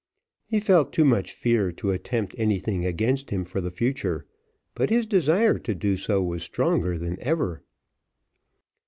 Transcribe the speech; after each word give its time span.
He 0.47 0.59
felt 0.59 0.91
too 0.91 1.05
much 1.05 1.31
fear 1.31 1.71
to 1.73 1.91
attempt 1.91 2.33
anything 2.35 2.87
against 2.87 3.29
him 3.29 3.45
for 3.45 3.61
the 3.61 3.69
future, 3.69 4.25
but 4.73 4.89
his 4.89 5.05
desire 5.05 5.59
to 5.59 5.75
do 5.75 5.95
so 5.95 6.23
was 6.23 6.41
stronger 6.41 6.97
than 6.97 7.19
ever. 7.21 7.61